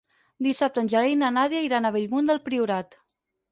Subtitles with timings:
[0.45, 3.01] Dissabte en Gerai i na Nàdia iran a Bellmunt del Priorat.